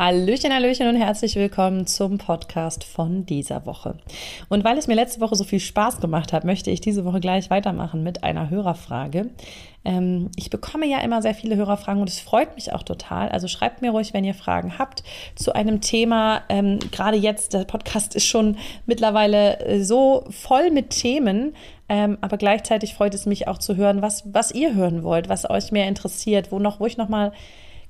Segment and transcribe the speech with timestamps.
[0.00, 3.98] Hallöchen, Hallöchen und herzlich willkommen zum Podcast von dieser Woche.
[4.48, 7.20] Und weil es mir letzte Woche so viel Spaß gemacht hat, möchte ich diese Woche
[7.20, 9.28] gleich weitermachen mit einer Hörerfrage.
[9.84, 13.28] Ähm, ich bekomme ja immer sehr viele Hörerfragen und es freut mich auch total.
[13.28, 15.02] Also schreibt mir ruhig, wenn ihr Fragen habt
[15.34, 16.44] zu einem Thema.
[16.48, 18.56] Ähm, Gerade jetzt, der Podcast ist schon
[18.86, 21.54] mittlerweile äh, so voll mit Themen.
[21.90, 25.50] Ähm, aber gleichzeitig freut es mich auch zu hören, was, was ihr hören wollt, was
[25.50, 27.32] euch mehr interessiert, wo noch, wo ich noch mal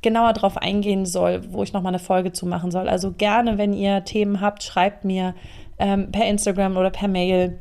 [0.02, 2.88] genauer drauf eingehen soll, wo ich nochmal eine Folge zu machen soll.
[2.88, 5.34] Also gerne, wenn ihr Themen habt, schreibt mir
[5.78, 7.58] ähm, per Instagram oder per Mail,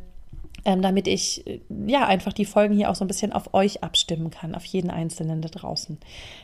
[0.66, 3.84] ähm, damit ich äh, ja einfach die Folgen hier auch so ein bisschen auf euch
[3.84, 5.98] abstimmen kann, auf jeden Einzelnen da draußen.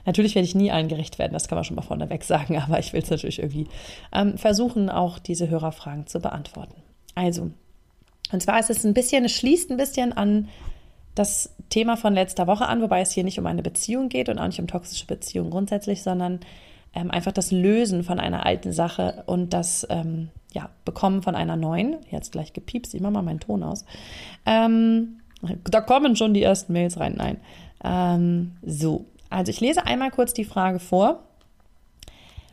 [0.05, 2.79] Natürlich werde ich nie allen gerecht werden, das kann man schon mal vorneweg sagen, aber
[2.79, 3.67] ich will es natürlich irgendwie
[4.13, 6.75] ähm, versuchen, auch diese Hörerfragen zu beantworten.
[7.13, 7.51] Also,
[8.31, 10.49] und zwar ist es ein bisschen, es schließt ein bisschen an
[11.15, 14.37] das Thema von letzter Woche an, wobei es hier nicht um eine Beziehung geht und
[14.37, 16.41] auch nicht um toxische Beziehungen grundsätzlich, sondern
[16.93, 21.55] ähm, einfach das Lösen von einer alten Sache und das ähm, ja, Bekommen von einer
[21.55, 21.97] neuen.
[22.09, 23.85] Jetzt gleich gepiepst, ich mache mal meinen Ton aus.
[24.45, 25.19] Ähm,
[25.63, 27.15] da kommen schon die ersten Mails rein.
[27.17, 27.37] Nein.
[27.83, 31.23] Ähm, so, also ich lese einmal kurz die Frage vor.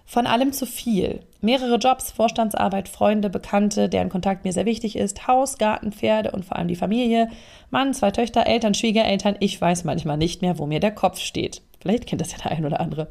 [0.04, 1.20] Von allem zu viel.
[1.40, 6.44] Mehrere Jobs, Vorstandsarbeit, Freunde, Bekannte, deren Kontakt mir sehr wichtig ist, Haus, Garten, Pferde und
[6.44, 7.28] vor allem die Familie,
[7.70, 9.36] Mann, zwei Töchter, Eltern, Schwiegereltern.
[9.40, 11.62] Ich weiß manchmal nicht mehr, wo mir der Kopf steht.
[11.80, 13.08] Vielleicht kennt das ja der ein oder andere.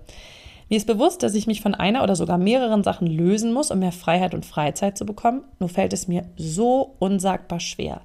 [0.70, 3.80] Mir ist bewusst, dass ich mich von einer oder sogar mehreren Sachen lösen muss, um
[3.80, 5.44] mehr Freiheit und Freizeit zu bekommen.
[5.60, 8.00] Nur fällt es mir so unsagbar schwer.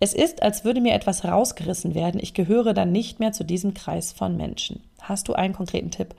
[0.00, 2.20] Es ist, als würde mir etwas rausgerissen werden.
[2.22, 4.82] Ich gehöre dann nicht mehr zu diesem Kreis von Menschen.
[5.02, 6.14] Hast du einen konkreten Tipp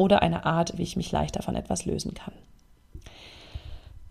[0.00, 2.32] oder eine Art, wie ich mich leichter von etwas lösen kann?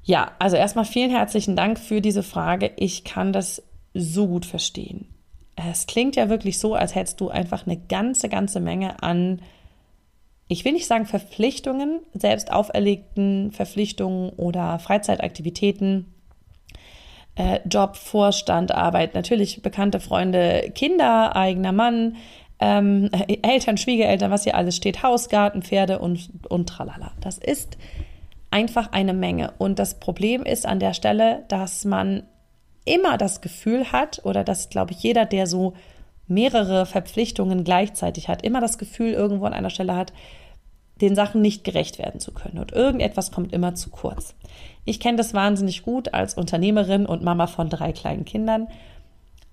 [0.04, 2.72] Ja, also erstmal vielen herzlichen Dank für diese Frage.
[2.78, 3.64] Ich kann das
[3.94, 5.08] so gut verstehen.
[5.56, 9.42] Es klingt ja wirklich so, als hättest du einfach eine ganze, ganze Menge an,
[10.48, 16.14] ich will nicht sagen Verpflichtungen, selbst auferlegten Verpflichtungen oder Freizeitaktivitäten,
[17.36, 22.16] äh, Job, Vorstand, Arbeit, natürlich bekannte Freunde, Kinder, eigener Mann,
[22.60, 23.10] ähm,
[23.42, 27.12] Eltern, Schwiegereltern, was hier alles steht, Hausgarten, Pferde und, und tralala.
[27.22, 27.78] Das ist
[28.52, 29.54] einfach eine Menge.
[29.58, 32.24] Und das Problem ist an der Stelle, dass man
[32.86, 35.74] immer das Gefühl hat, oder das glaube ich jeder, der so
[36.28, 40.14] mehrere Verpflichtungen gleichzeitig hat, immer das Gefühl irgendwo an einer Stelle hat,
[41.02, 42.60] den Sachen nicht gerecht werden zu können.
[42.60, 44.36] Und irgendetwas kommt immer zu kurz.
[44.86, 48.68] Ich kenne das wahnsinnig gut als Unternehmerin und Mama von drei kleinen Kindern.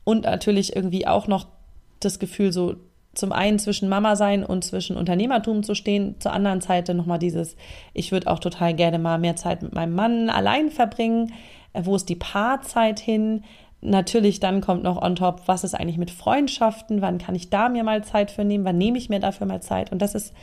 [0.05, 1.47] Und natürlich irgendwie auch noch
[2.01, 2.77] das Gefühl, so
[3.17, 7.57] zum einen zwischen Mama sein und zwischen Unternehmertum zu stehen, zur anderen Seite nochmal dieses,
[7.95, 11.33] ich würde auch total gerne mal mehr Zeit mit meinem Mann allein verbringen.
[11.73, 13.45] Äh, wo ist die Paarzeit hin?
[13.81, 17.03] Natürlich dann kommt noch on top, was ist eigentlich mit Freundschaften?
[17.03, 18.65] Wann kann ich da mir mal Zeit für nehmen?
[18.65, 19.93] Wann nehme ich mir dafür mal Zeit?
[19.93, 20.35] Und das ist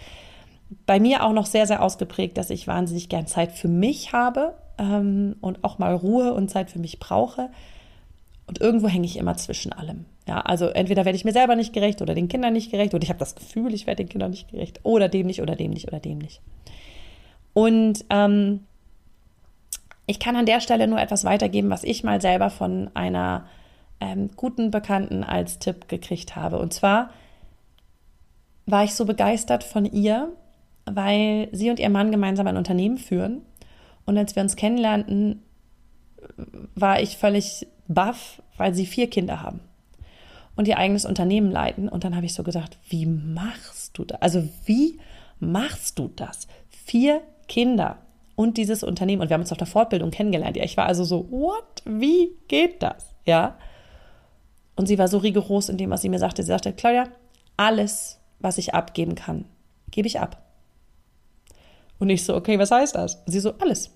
[0.85, 4.55] bei mir auch noch sehr, sehr ausgeprägt, dass ich wahnsinnig gern Zeit für mich habe
[4.77, 7.49] ähm, und auch mal Ruhe und Zeit für mich brauche.
[8.45, 10.05] Und irgendwo hänge ich immer zwischen allem.
[10.27, 13.03] Ja, also entweder werde ich mir selber nicht gerecht oder den Kindern nicht gerecht oder
[13.03, 15.71] ich habe das Gefühl, ich werde den Kindern nicht gerecht oder dem nicht oder dem
[15.71, 16.41] nicht oder dem nicht.
[17.53, 18.61] Und ähm,
[20.05, 23.45] ich kann an der Stelle nur etwas weitergeben, was ich mal selber von einer
[23.99, 26.59] ähm, guten Bekannten als Tipp gekriegt habe.
[26.59, 27.09] Und zwar
[28.65, 30.29] war ich so begeistert von ihr,
[30.85, 33.41] weil sie und ihr Mann gemeinsam ein Unternehmen führen.
[34.05, 35.41] Und als wir uns kennenlernten,
[36.75, 39.61] war ich völlig baff, weil sie vier Kinder haben
[40.55, 41.89] und ihr eigenes Unternehmen leiten.
[41.89, 44.21] Und dann habe ich so gedacht, wie machst du das?
[44.21, 44.99] Also wie
[45.39, 46.47] machst du das?
[46.69, 47.97] Vier Kinder
[48.35, 49.21] und dieses Unternehmen.
[49.21, 50.57] Und wir haben uns auf der Fortbildung kennengelernt.
[50.57, 51.83] Ja, ich war also so, what?
[51.85, 53.13] Wie geht das?
[53.25, 53.57] Ja.
[54.75, 56.43] Und sie war so rigoros in dem, was sie mir sagte.
[56.43, 57.07] Sie sagte, Claudia,
[57.57, 59.45] alles, was ich abgeben kann,
[59.91, 60.41] gebe ich ab.
[61.99, 63.23] Und ich so, okay, was heißt das?
[63.27, 63.91] Sie so, alles.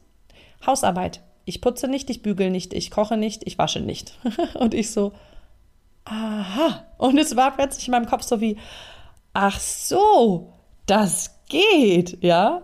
[0.65, 1.21] Hausarbeit.
[1.47, 4.17] Ich putze nicht, ich bügel nicht, ich koche nicht, ich wasche nicht.
[4.55, 5.13] und ich so,
[6.03, 6.83] aha.
[6.97, 8.57] Und es war plötzlich in meinem Kopf so wie,
[9.31, 10.51] ach so,
[10.87, 12.63] das geht, ja.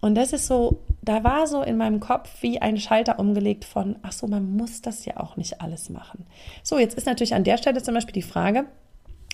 [0.00, 3.96] Und das ist so, da war so in meinem Kopf wie ein Schalter umgelegt von,
[4.02, 6.26] ach so, man muss das ja auch nicht alles machen.
[6.62, 8.66] So, jetzt ist natürlich an der Stelle zum Beispiel die Frage,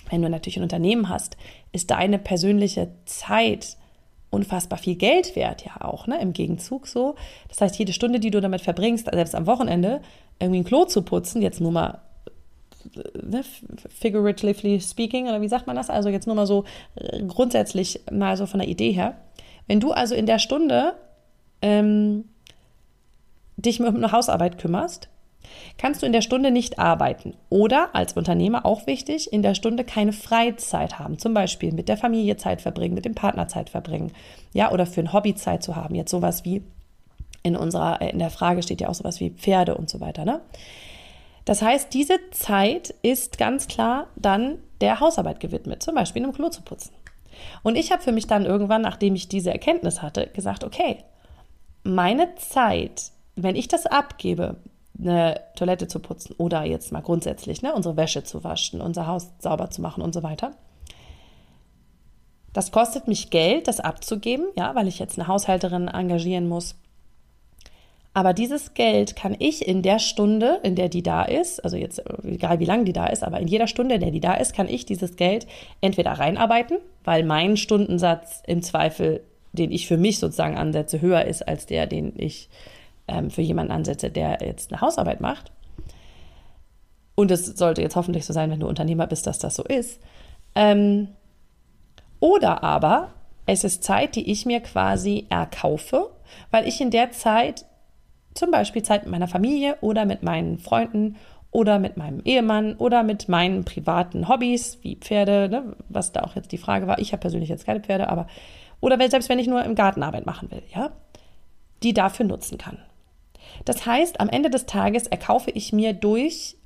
[0.09, 1.37] wenn du natürlich ein Unternehmen hast,
[1.73, 3.77] ist deine persönliche Zeit
[4.33, 7.15] unfassbar viel Geld wert, ja auch, ne, im Gegenzug so.
[7.49, 10.01] Das heißt, jede Stunde, die du damit verbringst, selbst am Wochenende,
[10.39, 11.99] irgendwie ein Klo zu putzen, jetzt nur mal
[13.21, 13.43] ne,
[13.89, 15.89] figuratively speaking, oder wie sagt man das?
[15.89, 16.65] Also jetzt nur mal so
[16.95, 19.15] äh, grundsätzlich mal so von der Idee her.
[19.67, 20.95] Wenn du also in der Stunde
[21.61, 22.25] ähm,
[23.55, 25.09] dich um eine Hausarbeit kümmerst,
[25.77, 27.35] kannst du in der Stunde nicht arbeiten.
[27.49, 31.19] Oder als Unternehmer auch wichtig, in der Stunde keine Freizeit haben.
[31.19, 34.11] Zum Beispiel mit der Familie Zeit verbringen, mit dem Partner Zeit verbringen.
[34.53, 35.95] Ja, oder für ein Hobby Zeit zu haben.
[35.95, 36.63] Jetzt sowas wie
[37.43, 40.25] in unserer, äh, in der Frage steht ja auch sowas wie Pferde und so weiter,
[40.25, 40.41] ne?
[41.45, 46.47] Das heißt, diese Zeit ist ganz klar dann der Hausarbeit gewidmet, zum Beispiel im Klo
[46.47, 46.93] zu putzen.
[47.63, 50.99] Und ich habe für mich dann irgendwann, nachdem ich diese Erkenntnis hatte, gesagt, okay,
[51.83, 54.57] meine Zeit, wenn ich das abgebe,
[54.99, 59.31] eine Toilette zu putzen oder jetzt mal grundsätzlich ne, unsere Wäsche zu waschen, unser Haus
[59.39, 60.51] sauber zu machen und so weiter.
[62.53, 66.75] Das kostet mich Geld, das abzugeben, ja, weil ich jetzt eine Haushälterin engagieren muss.
[68.15, 72.03] Aber dieses Geld kann ich in der Stunde, in der die da ist, also jetzt
[72.23, 74.55] egal wie lange die da ist, aber in jeder Stunde, in der die da ist,
[74.55, 75.47] kann ich dieses Geld
[75.81, 81.47] entweder reinarbeiten, weil mein Stundensatz im Zweifel, den ich für mich sozusagen ansetze, höher ist
[81.47, 82.49] als der, den ich
[83.07, 85.51] ähm, für jemanden ansetze, der jetzt eine Hausarbeit macht.
[87.15, 89.99] Und es sollte jetzt hoffentlich so sein, wenn du Unternehmer bist, dass das so ist.
[90.55, 91.09] Ähm,
[92.19, 93.09] oder aber
[93.45, 96.09] es ist Zeit, die ich mir quasi erkaufe,
[96.51, 97.65] weil ich in der Zeit
[98.33, 101.17] zum Beispiel Zeit mit meiner Familie oder mit meinen Freunden
[101.51, 106.35] oder mit meinem Ehemann oder mit meinen privaten Hobbys wie Pferde, ne, was da auch
[106.35, 106.97] jetzt die Frage war.
[106.97, 108.27] Ich habe persönlich jetzt keine Pferde, aber
[108.81, 110.91] oder selbst wenn ich nur im Garten Arbeit machen will, ja,
[111.83, 112.79] die dafür nutzen kann.
[113.65, 116.57] Das heißt, am Ende des Tages erkaufe ich mir durch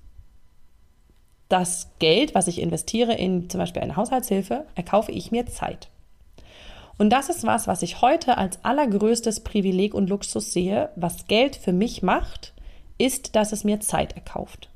[1.49, 5.89] das Geld, was ich investiere in zum Beispiel eine Haushaltshilfe, erkaufe ich mir Zeit.
[6.97, 11.55] Und das ist was, was ich heute als allergrößtes Privileg und Luxus sehe, was Geld
[11.55, 12.53] für mich macht,
[12.97, 14.69] ist, dass es mir Zeit erkauft.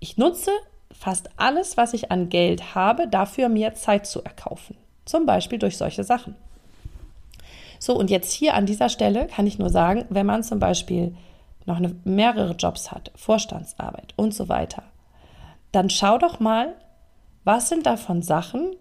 [0.00, 0.50] Ich nutze
[0.92, 4.76] fast alles, was ich an Geld habe, dafür mir Zeit zu erkaufen.
[5.06, 6.36] Zum Beispiel durch solche Sachen.
[7.84, 11.14] So, und jetzt hier an dieser Stelle kann ich nur sagen, wenn man zum Beispiel
[11.66, 14.84] noch eine, mehrere Jobs hat, Vorstandsarbeit und so weiter,
[15.70, 16.76] dann schau doch mal,
[17.44, 18.74] was sind davon Sachen,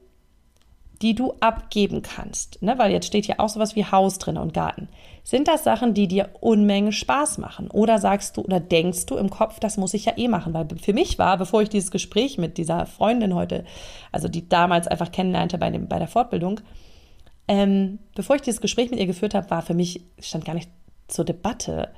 [1.01, 2.61] die du abgeben kannst.
[2.61, 2.77] Ne?
[2.77, 4.87] Weil jetzt steht hier auch sowas wie Haus drin und Garten.
[5.25, 7.69] Sind das Sachen, die dir Unmenge Spaß machen?
[7.71, 10.53] Oder sagst du oder denkst du im Kopf, das muss ich ja eh machen?
[10.53, 13.65] Weil für mich war, bevor ich dieses Gespräch mit dieser Freundin heute,
[14.13, 16.61] also die damals einfach kennenlernte bei, dem, bei der Fortbildung,
[17.47, 20.69] ähm, bevor ich dieses Gespräch mit ihr geführt habe, war für mich, stand gar nicht
[21.07, 21.89] zur Debatte.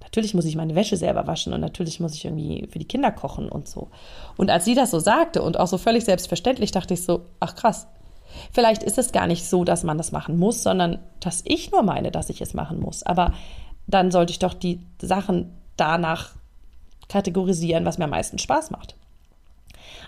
[0.00, 3.12] Natürlich muss ich meine Wäsche selber waschen und natürlich muss ich irgendwie für die Kinder
[3.12, 3.88] kochen und so.
[4.36, 7.54] Und als sie das so sagte und auch so völlig selbstverständlich, dachte ich so, ach
[7.54, 7.86] krass.
[8.52, 11.82] Vielleicht ist es gar nicht so, dass man das machen muss, sondern dass ich nur
[11.82, 13.02] meine, dass ich es machen muss.
[13.02, 13.32] Aber
[13.86, 16.32] dann sollte ich doch die Sachen danach
[17.08, 18.97] kategorisieren, was mir am meisten Spaß macht.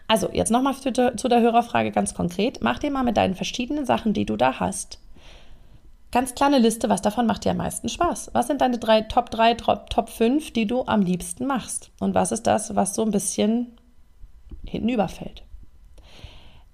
[0.08, 2.60] Also, jetzt nochmal zu der Hörerfrage ganz konkret.
[2.62, 4.98] Mach dir mal mit deinen verschiedenen Sachen, die du da hast,
[6.10, 8.30] ganz kleine Liste, was davon macht dir am meisten Spaß?
[8.32, 11.92] Was sind deine drei, Top 3, Top, Top 5, die du am liebsten machst?
[12.00, 13.76] Und was ist das, was so ein bisschen
[14.66, 15.44] hintenüberfällt?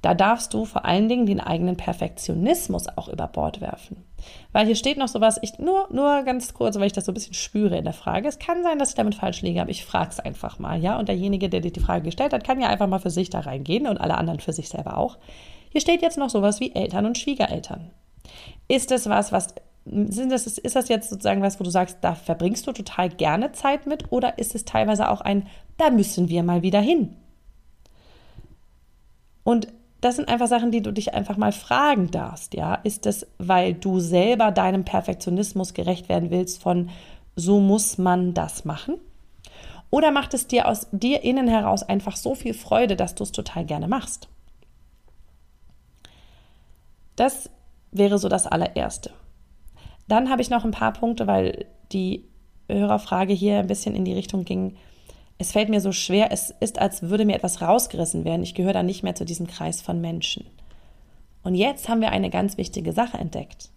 [0.01, 4.06] Da darfst du vor allen Dingen den eigenen Perfektionismus auch über Bord werfen.
[4.53, 7.15] Weil hier steht noch sowas, ich nur, nur ganz kurz, weil ich das so ein
[7.15, 8.29] bisschen spüre in der Frage.
[8.29, 10.99] Es kann sein, dass ich damit falsch liege, aber ich frage es einfach mal, ja.
[10.99, 13.41] Und derjenige, der dir die Frage gestellt hat, kann ja einfach mal für sich da
[13.41, 15.19] reingehen und alle anderen für sich selber auch.
[15.71, 17.91] Hier steht jetzt noch sowas wie Eltern und Schwiegereltern.
[18.69, 22.15] Ist das was, was sind das, ist das jetzt sozusagen was, wo du sagst, da
[22.15, 26.43] verbringst du total gerne Zeit mit oder ist es teilweise auch ein, da müssen wir
[26.43, 27.17] mal wieder hin?
[29.45, 29.69] Und
[30.01, 32.75] das sind einfach Sachen, die du dich einfach mal fragen darfst, ja.
[32.77, 36.91] Ist es, weil du selber deinem Perfektionismus gerecht werden willst von
[37.35, 38.97] so muss man das machen?
[39.91, 43.33] Oder macht es dir aus dir innen heraus einfach so viel Freude, dass du es
[43.33, 44.29] total gerne machst?
[47.15, 47.51] Das
[47.93, 49.11] wäre so das allererste.
[50.09, 52.25] Dann habe ich noch ein paar Punkte, weil die
[52.69, 54.77] Hörerfrage hier ein bisschen in die Richtung ging,
[55.39, 58.43] es fällt mir so schwer, es ist, als würde mir etwas rausgerissen werden.
[58.43, 60.47] Ich gehöre dann nicht mehr zu diesem Kreis von Menschen.
[61.43, 63.71] Und jetzt haben wir eine ganz wichtige Sache entdeckt.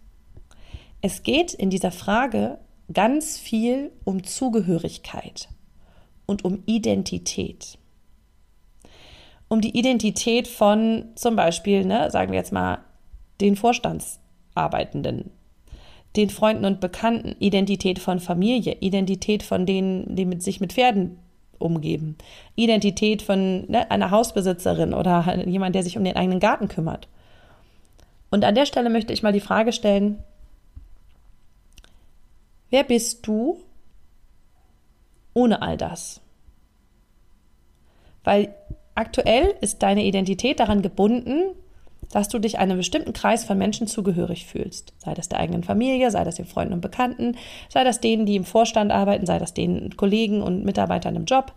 [1.02, 2.58] Es geht in dieser Frage
[2.92, 5.48] ganz viel um Zugehörigkeit
[6.26, 7.78] und um Identität.
[9.48, 12.78] Um die Identität von zum Beispiel, ne, sagen wir jetzt mal,
[13.40, 15.30] den Vorstandsarbeitenden,
[16.16, 21.18] den Freunden und Bekannten, Identität von Familie, Identität von denen, die mit sich mit Pferden
[21.60, 22.16] umgeben.
[22.56, 27.08] Identität von ne, einer Hausbesitzerin oder jemand, der sich um den eigenen Garten kümmert.
[28.30, 30.22] Und an der Stelle möchte ich mal die Frage stellen,
[32.70, 33.60] wer bist du
[35.34, 36.20] ohne all das?
[38.24, 38.54] Weil
[38.94, 41.54] aktuell ist deine Identität daran gebunden,
[42.12, 44.92] dass du dich einem bestimmten Kreis von Menschen zugehörig fühlst.
[44.98, 47.36] Sei das der eigenen Familie, sei das den Freunden und Bekannten,
[47.68, 51.52] sei das denen, die im Vorstand arbeiten, sei das den Kollegen und Mitarbeitern im Job.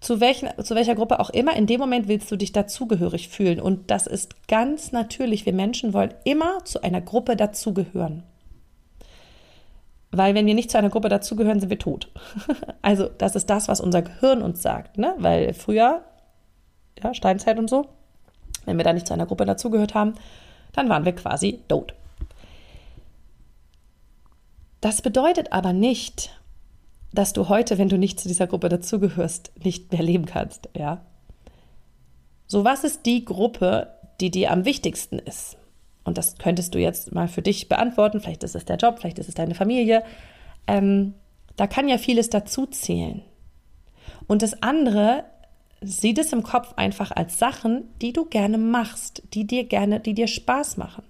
[0.00, 3.60] Zu, welchen, zu welcher Gruppe auch immer, in dem Moment willst du dich dazugehörig fühlen.
[3.60, 5.44] Und das ist ganz natürlich.
[5.44, 8.22] Wir Menschen wollen immer zu einer Gruppe dazugehören.
[10.10, 12.10] Weil wenn wir nicht zu einer Gruppe dazugehören, sind wir tot.
[12.82, 14.96] Also das ist das, was unser Gehirn uns sagt.
[14.96, 15.14] Ne?
[15.18, 16.04] Weil früher,
[17.02, 17.86] ja, Steinzeit und so,
[18.64, 20.14] wenn wir da nicht zu einer Gruppe dazugehört haben,
[20.72, 21.94] dann waren wir quasi tot.
[24.80, 26.30] Das bedeutet aber nicht,
[27.12, 31.00] dass du heute, wenn du nicht zu dieser Gruppe dazugehörst, nicht mehr leben kannst, ja?
[32.46, 35.56] So, was ist die Gruppe, die dir am wichtigsten ist?
[36.04, 38.20] Und das könntest du jetzt mal für dich beantworten.
[38.20, 40.02] Vielleicht ist es der Job, vielleicht ist es deine Familie.
[40.66, 41.14] Ähm,
[41.56, 43.22] da kann ja vieles dazu zählen.
[44.26, 45.24] Und das andere
[45.80, 50.14] sieh es im Kopf einfach als Sachen, die du gerne machst, die dir gerne, die
[50.14, 51.04] dir Spaß machen.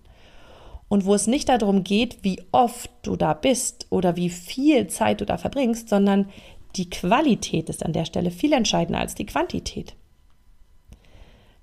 [0.88, 5.20] Und wo es nicht darum geht, wie oft du da bist oder wie viel Zeit
[5.20, 6.28] du da verbringst, sondern
[6.76, 9.94] die Qualität ist an der Stelle viel entscheidender als die Quantität.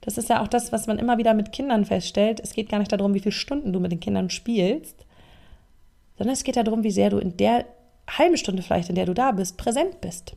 [0.01, 2.39] Das ist ja auch das, was man immer wieder mit Kindern feststellt.
[2.39, 5.05] Es geht gar nicht darum, wie viele Stunden du mit den Kindern spielst,
[6.17, 7.65] sondern es geht darum, wie sehr du in der
[8.07, 10.35] halben Stunde vielleicht, in der du da bist, präsent bist.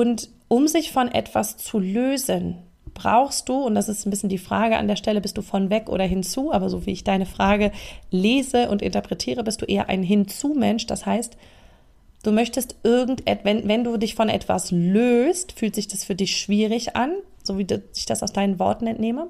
[0.00, 2.56] Und um sich von etwas zu lösen,
[2.94, 5.68] brauchst du, und das ist ein bisschen die Frage an der Stelle, bist du von
[5.68, 7.70] weg oder hinzu, aber so wie ich deine Frage
[8.10, 10.86] lese und interpretiere, bist du eher ein Hinzu-Mensch.
[10.86, 11.36] Das heißt,
[12.22, 16.34] du möchtest irgendetwas, wenn, wenn du dich von etwas löst, fühlt sich das für dich
[16.34, 19.28] schwierig an, so wie ich das aus deinen Worten entnehme.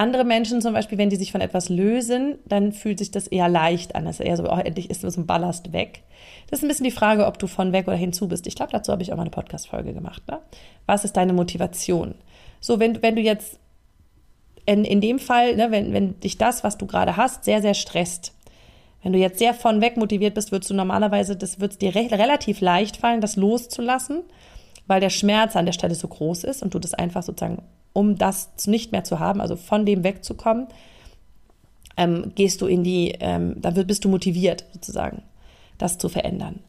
[0.00, 3.50] Andere Menschen zum Beispiel, wenn die sich von etwas lösen, dann fühlt sich das eher
[3.50, 4.06] leicht an.
[4.06, 6.04] Das ist eher so, oh, endlich ist so ein Ballast weg.
[6.48, 8.46] Das ist ein bisschen die Frage, ob du von weg oder hinzu bist.
[8.46, 10.22] Ich glaube, dazu habe ich auch mal eine Podcast-Folge gemacht.
[10.26, 10.38] Ne?
[10.86, 12.14] Was ist deine Motivation?
[12.60, 13.58] So, wenn, wenn du jetzt
[14.64, 17.74] in, in dem Fall, ne, wenn, wenn dich das, was du gerade hast, sehr, sehr
[17.74, 18.32] stresst,
[19.02, 22.08] wenn du jetzt sehr von weg motiviert bist, würdest du normalerweise, das wird dir re
[22.10, 24.22] relativ leicht fallen, das loszulassen,
[24.90, 28.18] weil der Schmerz an der Stelle so groß ist und du das einfach sozusagen um
[28.18, 30.66] das nicht mehr zu haben, also von dem wegzukommen,
[31.96, 35.22] ähm, gehst du in die, ähm, dann bist du motiviert sozusagen,
[35.78, 36.60] das zu verändern.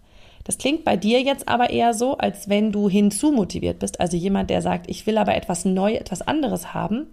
[0.43, 4.17] Das klingt bei dir jetzt aber eher so, als wenn du hinzu motiviert bist, also
[4.17, 7.07] jemand, der sagt, ich will aber etwas neu, etwas anderes haben,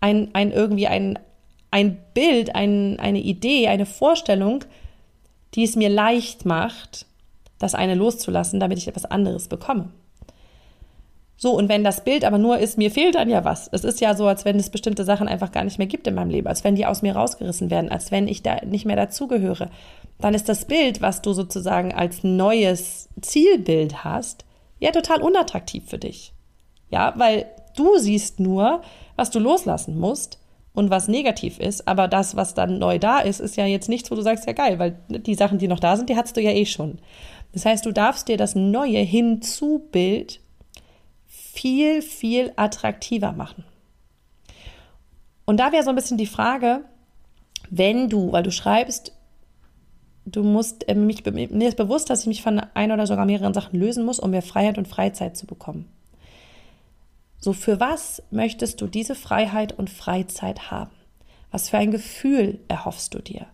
[0.00, 1.18] ein, ein irgendwie ein,
[1.70, 4.64] ein Bild, ein, eine Idee, eine Vorstellung,
[5.54, 7.06] die es mir leicht macht,
[7.58, 9.90] das eine loszulassen, damit ich etwas anderes bekomme.
[11.42, 13.68] So, und wenn das Bild aber nur ist, mir fehlt dann ja was.
[13.72, 16.14] Es ist ja so, als wenn es bestimmte Sachen einfach gar nicht mehr gibt in
[16.14, 18.94] meinem Leben, als wenn die aus mir rausgerissen werden, als wenn ich da nicht mehr
[18.94, 19.68] dazugehöre.
[20.20, 24.44] Dann ist das Bild, was du sozusagen als neues Zielbild hast,
[24.78, 26.32] ja total unattraktiv für dich.
[26.90, 27.46] Ja, weil
[27.76, 28.82] du siehst nur,
[29.16, 30.38] was du loslassen musst
[30.74, 34.12] und was negativ ist, aber das, was dann neu da ist, ist ja jetzt nichts,
[34.12, 36.40] wo du sagst, ja geil, weil die Sachen, die noch da sind, die hattest du
[36.40, 37.00] ja eh schon.
[37.52, 40.38] Das heißt, du darfst dir das neue Hinzubild
[41.52, 43.64] viel, viel attraktiver machen.
[45.44, 46.84] Und da wäre so ein bisschen die Frage,
[47.68, 49.12] wenn du, weil du schreibst,
[50.24, 53.54] du musst äh, mich, mir ist bewusst, dass ich mich von ein oder sogar mehreren
[53.54, 55.88] Sachen lösen muss, um mehr Freiheit und Freizeit zu bekommen.
[57.38, 60.92] So, für was möchtest du diese Freiheit und Freizeit haben?
[61.50, 63.46] Was für ein Gefühl erhoffst du dir?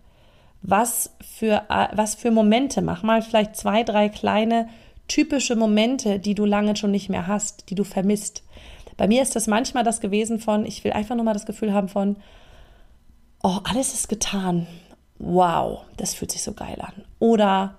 [0.62, 2.80] Was für, äh, was für Momente?
[2.80, 4.68] Mach mal vielleicht zwei, drei kleine
[5.08, 8.44] typische Momente, die du lange schon nicht mehr hast, die du vermisst.
[8.96, 11.72] Bei mir ist das manchmal das gewesen von, ich will einfach nur mal das Gefühl
[11.72, 12.16] haben von,
[13.42, 14.66] oh, alles ist getan.
[15.18, 17.04] Wow, das fühlt sich so geil an.
[17.18, 17.76] Oder,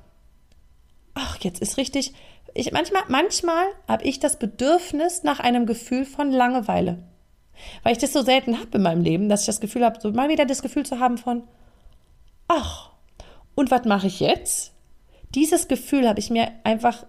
[1.14, 2.14] ach, jetzt ist richtig.
[2.54, 7.04] Ich, manchmal manchmal habe ich das Bedürfnis nach einem Gefühl von Langeweile.
[7.84, 10.12] Weil ich das so selten habe in meinem Leben, dass ich das Gefühl habe, so
[10.12, 11.44] mal wieder das Gefühl zu haben von,
[12.48, 12.92] ach,
[13.56, 14.72] und was mache ich jetzt?
[15.36, 17.06] Dieses Gefühl habe ich mir einfach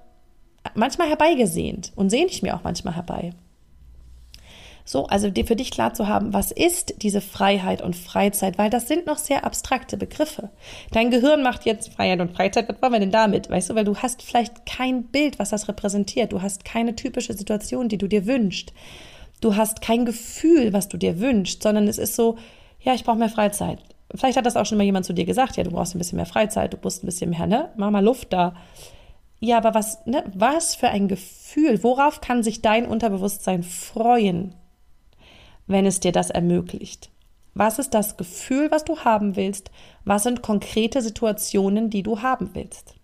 [0.75, 3.33] manchmal herbeigesehnt und sehne ich mir auch manchmal herbei.
[4.85, 8.89] So, also für dich klar zu haben, was ist diese Freiheit und Freizeit, weil das
[8.89, 10.51] sind noch sehr abstrakte Begriffe.
[10.91, 13.49] Dein Gehirn macht jetzt Freiheit und Freizeit, was wollen wir denn damit?
[13.49, 16.33] Weißt du, weil du hast vielleicht kein Bild, was das repräsentiert.
[16.33, 18.73] Du hast keine typische Situation, die du dir wünschst.
[19.41, 22.37] Du hast kein Gefühl, was du dir wünschst, sondern es ist so,
[22.81, 23.79] ja, ich brauche mehr Freizeit.
[24.15, 26.17] Vielleicht hat das auch schon mal jemand zu dir gesagt, ja, du brauchst ein bisschen
[26.17, 27.69] mehr Freizeit, du musst ein bisschen mehr, ne?
[27.77, 28.55] Mach mal Luft da.
[29.41, 34.55] Ja, aber was, ne, was für ein Gefühl, worauf kann sich dein Unterbewusstsein freuen,
[35.67, 37.11] wenn es dir das ermöglicht?
[37.55, 39.71] Was ist das Gefühl, was du haben willst?
[40.05, 42.95] Was sind konkrete Situationen, die du haben willst?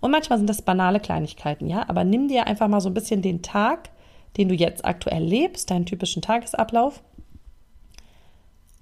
[0.00, 3.20] Und manchmal sind das banale Kleinigkeiten, ja, aber nimm dir einfach mal so ein bisschen
[3.20, 3.90] den Tag,
[4.36, 7.02] den du jetzt aktuell lebst, deinen typischen Tagesablauf.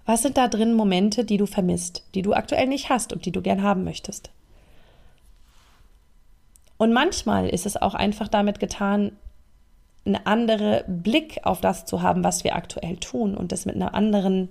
[0.04, 3.32] Was sind da drin Momente, die du vermisst, die du aktuell nicht hast und die
[3.32, 4.30] du gern haben möchtest?
[6.82, 9.12] Und manchmal ist es auch einfach damit getan,
[10.04, 13.94] einen anderen Blick auf das zu haben, was wir aktuell tun und das mit einer
[13.94, 14.48] anderen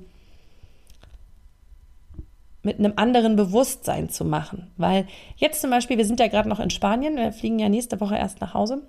[2.64, 4.72] mit einem anderen Bewusstsein zu machen.
[4.78, 8.00] Weil jetzt zum Beispiel, wir sind ja gerade noch in Spanien, wir fliegen ja nächste
[8.00, 8.82] Woche erst nach Hause.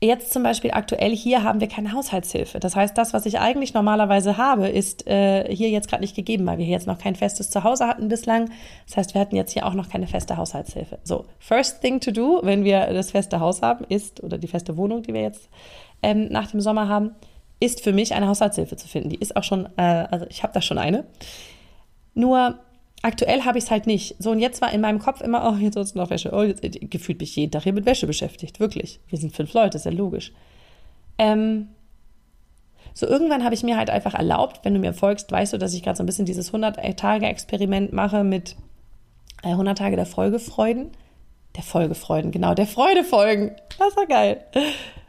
[0.00, 2.60] Jetzt zum Beispiel aktuell hier haben wir keine Haushaltshilfe.
[2.60, 6.44] Das heißt, das, was ich eigentlich normalerweise habe, ist äh, hier jetzt gerade nicht gegeben,
[6.46, 8.50] weil wir jetzt noch kein festes Zuhause hatten bislang.
[8.86, 10.98] Das heißt, wir hatten jetzt hier auch noch keine feste Haushaltshilfe.
[11.04, 14.76] So, first thing to do, wenn wir das feste Haus haben, ist, oder die feste
[14.76, 15.48] Wohnung, die wir jetzt
[16.02, 17.12] ähm, nach dem Sommer haben,
[17.60, 19.08] ist für mich eine Haushaltshilfe zu finden.
[19.08, 21.06] Die ist auch schon, äh, also ich habe da schon eine.
[22.14, 22.58] Nur
[23.04, 24.16] aktuell habe ich es halt nicht.
[24.18, 26.30] So, und jetzt war in meinem Kopf immer, oh, jetzt sollst du noch Wäsche.
[26.32, 28.60] Oh, jetzt, gefühlt mich jeden Tag hier mit Wäsche beschäftigt.
[28.60, 29.00] Wirklich.
[29.08, 30.32] Wir sind fünf Leute, ist ja logisch.
[31.18, 31.68] Ähm,
[32.94, 35.74] so, irgendwann habe ich mir halt einfach erlaubt, wenn du mir folgst, weißt du, dass
[35.74, 38.56] ich gerade so ein bisschen dieses 100-Tage-Experiment mache mit
[39.42, 40.90] 100 äh, Tage der Folgefreuden.
[41.56, 43.52] Der Folgefreuden, genau, der Freudefolgen.
[43.78, 44.44] Das war geil.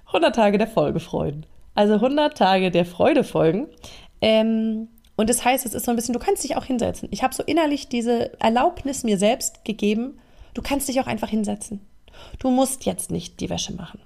[0.07, 1.45] 100 Tage der Folgefreuden.
[1.73, 3.67] Also 100 Tage der Freudefolgen.
[4.21, 7.07] Ähm, und das heißt, es ist so ein bisschen, du kannst dich auch hinsetzen.
[7.11, 10.19] Ich habe so innerlich diese Erlaubnis mir selbst gegeben,
[10.53, 11.81] du kannst dich auch einfach hinsetzen.
[12.39, 13.99] Du musst jetzt nicht die Wäsche machen.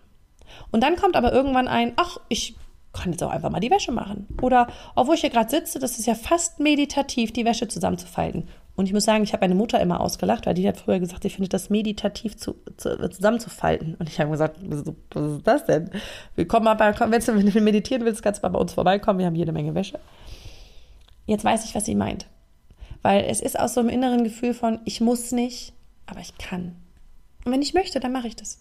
[0.71, 2.55] Und dann kommt aber irgendwann ein, ach, ich
[2.93, 4.27] kann jetzt auch einfach mal die Wäsche machen.
[4.41, 8.47] Oder, obwohl ich hier gerade sitze, das ist ja fast meditativ, die Wäsche zusammenzufalten.
[8.75, 11.23] Und ich muss sagen, ich habe meine Mutter immer ausgelacht, weil die hat früher gesagt,
[11.23, 13.95] sie findet das meditativ zu, zu, zusammenzufalten.
[13.95, 15.91] Und ich habe gesagt, was ist das denn?
[16.35, 19.19] Willkommen mal bei, wenn du meditieren willst, kannst du mal bei uns vorbeikommen.
[19.19, 19.99] Wir haben jede Menge Wäsche.
[21.29, 22.27] Jetzt weiß ich, was sie meint.
[23.01, 25.73] Weil es ist aus so einem inneren Gefühl von, ich muss nicht,
[26.07, 26.75] aber ich kann.
[27.45, 28.59] Und wenn ich möchte, dann mache ich das.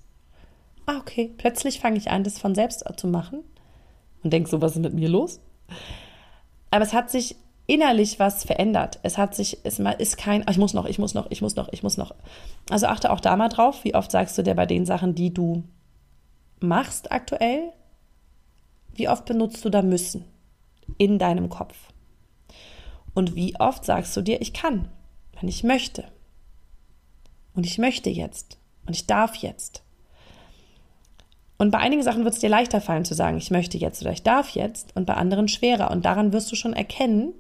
[0.87, 1.33] Ah, okay.
[1.39, 3.43] Plötzlich fange ich an, das von selbst zu machen
[4.23, 5.41] und denke so, was ist mit mir los?
[6.71, 8.99] Aber es hat sich innerlich was verändert.
[9.03, 11.69] Es hat sich, es ist kein, ich muss noch, ich muss noch, ich muss noch,
[11.73, 12.15] ich muss noch.
[12.69, 15.33] Also achte auch da mal drauf, wie oft sagst du dir bei den Sachen, die
[15.33, 15.65] du
[16.61, 17.73] machst aktuell,
[18.93, 20.25] wie oft benutzt du da müssen
[20.99, 21.77] in deinem Kopf?
[23.19, 24.87] Und wie oft sagst du dir, ich kann,
[25.41, 26.05] wenn ich möchte.
[27.53, 28.59] Und ich möchte jetzt.
[28.87, 29.83] Und ich darf jetzt.
[31.57, 34.13] Und bei einigen Sachen wird es dir leichter fallen zu sagen, ich möchte jetzt oder
[34.13, 34.95] ich darf jetzt.
[34.95, 35.91] Und bei anderen schwerer.
[35.91, 37.33] Und daran wirst du schon erkennen,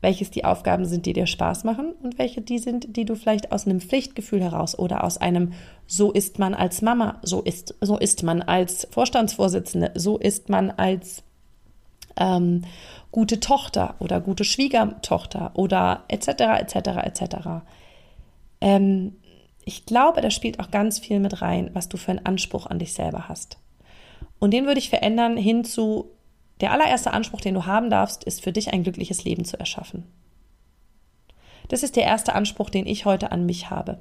[0.00, 3.52] welches die Aufgaben sind, die dir Spaß machen und welche die sind, die du vielleicht
[3.52, 5.52] aus einem Pflichtgefühl heraus oder aus einem
[5.86, 10.70] so ist man als Mama, so ist, so ist man als Vorstandsvorsitzende, so ist man
[10.70, 11.22] als
[12.16, 12.62] ähm,
[13.10, 16.28] gute Tochter oder gute Schwiegertochter oder etc.
[16.28, 16.76] etc.
[17.04, 17.36] etc.
[18.60, 19.16] Ähm,
[19.64, 22.78] ich glaube, da spielt auch ganz viel mit rein, was du für einen Anspruch an
[22.78, 23.58] dich selber hast.
[24.38, 26.10] Und den würde ich verändern hin zu,
[26.60, 30.04] der allererste Anspruch, den du haben darfst, ist für dich ein glückliches Leben zu erschaffen.
[31.68, 33.98] Das ist der erste Anspruch, den ich heute an mich habe.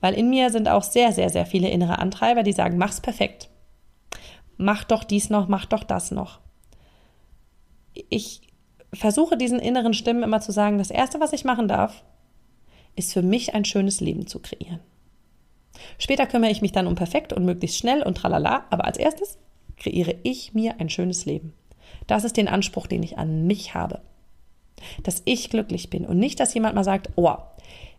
[0.00, 3.50] Weil in mir sind auch sehr, sehr, sehr viele innere Antreiber, die sagen, mach's perfekt.
[4.56, 6.40] Mach doch dies noch, mach doch das noch.
[8.08, 8.42] Ich
[8.92, 12.02] versuche diesen inneren Stimmen immer zu sagen, das Erste, was ich machen darf,
[12.96, 14.80] ist für mich ein schönes Leben zu kreieren.
[15.98, 19.38] Später kümmere ich mich dann um perfekt und möglichst schnell und tralala, aber als erstes
[19.76, 21.52] kreiere ich mir ein schönes Leben.
[22.06, 24.00] Das ist den Anspruch, den ich an mich habe.
[25.02, 27.34] Dass ich glücklich bin und nicht, dass jemand mal sagt, oh,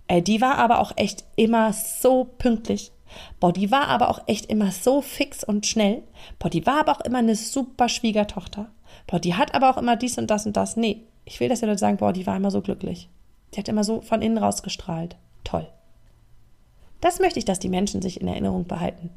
[0.07, 2.91] ey, die war aber auch echt immer so pünktlich.
[3.39, 6.03] Boah, die war aber auch echt immer so fix und schnell.
[6.39, 8.69] Boah, die war aber auch immer eine super Schwiegertochter
[9.07, 10.77] boah, die hat aber auch immer dies und das und das.
[10.77, 13.09] Nee, ich will, dass die Leute sagen, boah, die war immer so glücklich.
[13.53, 15.15] Die hat immer so von innen raus gestrahlt.
[15.43, 15.67] Toll.
[17.01, 19.11] Das möchte ich, dass die Menschen sich in Erinnerung behalten.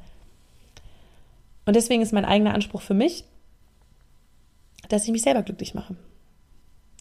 [1.65, 3.25] Und deswegen ist mein eigener Anspruch für mich,
[4.89, 5.97] dass ich mich selber glücklich mache.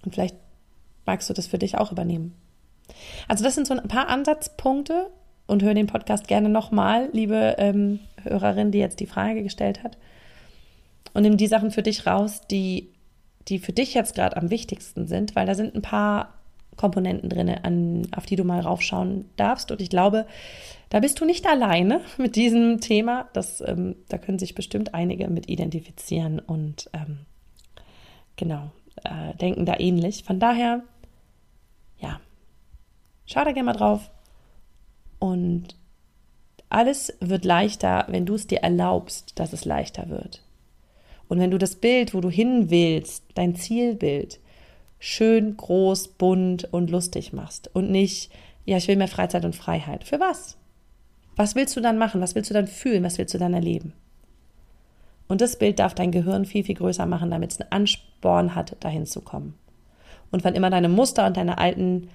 [0.03, 0.35] Und vielleicht
[1.05, 2.35] magst du das für dich auch übernehmen.
[3.27, 5.09] Also das sind so ein paar Ansatzpunkte
[5.45, 9.97] und höre den Podcast gerne nochmal, liebe ähm, Hörerin, die jetzt die Frage gestellt hat
[11.13, 12.89] und nimm die Sachen für dich raus, die,
[13.47, 16.33] die für dich jetzt gerade am wichtigsten sind, weil da sind ein paar
[16.77, 19.71] Komponenten drin, an, auf die du mal raufschauen darfst.
[19.71, 20.27] Und ich glaube,
[20.89, 23.27] da bist du nicht alleine mit diesem Thema.
[23.33, 27.25] Das, ähm, da können sich bestimmt einige mit identifizieren und ähm,
[28.35, 28.71] genau,
[29.03, 30.23] äh, denken da ähnlich.
[30.23, 30.83] Von daher,
[31.99, 32.21] ja,
[33.25, 34.11] schau da gerne mal drauf.
[35.19, 35.75] Und
[36.69, 40.43] alles wird leichter, wenn du es dir erlaubst, dass es leichter wird.
[41.27, 44.39] Und wenn du das Bild, wo du hin willst, dein Zielbild,
[44.99, 48.31] schön groß, bunt und lustig machst und nicht,
[48.65, 50.03] ja, ich will mehr Freizeit und Freiheit.
[50.03, 50.57] Für was?
[51.35, 52.21] Was willst du dann machen?
[52.21, 53.03] Was willst du dann fühlen?
[53.03, 53.93] Was willst du dann erleben?
[55.27, 58.75] Und das Bild darf dein Gehirn viel, viel größer machen, damit es einen Ansporn hat,
[58.79, 59.55] dahin zu kommen.
[60.31, 62.09] Und wann immer deine Muster und deine alten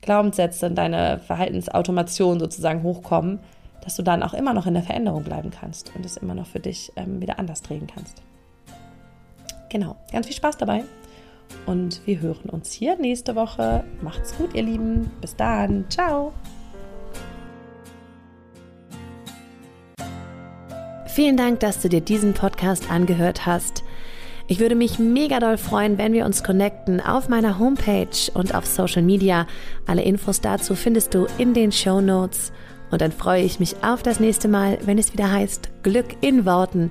[0.00, 3.40] Glaubenssätze und deine Verhaltensautomation sozusagen hochkommen,
[3.82, 6.46] dass du dann auch immer noch in der Veränderung bleiben kannst und es immer noch
[6.46, 8.22] für dich ähm, wieder anders drehen kannst.
[9.78, 10.84] Genau, ganz viel Spaß dabei
[11.66, 13.84] und wir hören uns hier nächste Woche.
[14.00, 15.10] Macht's gut, ihr Lieben.
[15.20, 15.84] Bis dann.
[15.90, 16.32] Ciao.
[21.04, 23.84] Vielen Dank, dass du dir diesen Podcast angehört hast.
[24.48, 28.64] Ich würde mich mega doll freuen, wenn wir uns connecten auf meiner Homepage und auf
[28.64, 29.46] Social Media.
[29.86, 32.50] Alle Infos dazu findest du in den Show Notes.
[32.90, 36.46] Und dann freue ich mich auf das nächste Mal, wenn es wieder heißt Glück in
[36.46, 36.90] Worten,